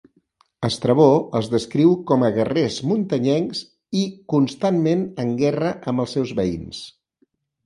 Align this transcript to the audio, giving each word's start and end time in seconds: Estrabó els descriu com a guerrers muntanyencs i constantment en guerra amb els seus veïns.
Estrabó 0.67 1.03
els 1.39 1.49
descriu 1.55 1.91
com 2.11 2.25
a 2.27 2.31
guerrers 2.37 2.77
muntanyencs 2.93 3.61
i 4.01 4.07
constantment 4.35 5.05
en 5.27 5.37
guerra 5.45 5.71
amb 5.93 6.07
els 6.07 6.17
seus 6.19 6.35
veïns. 6.43 6.83